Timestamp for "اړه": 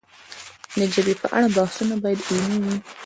1.35-1.47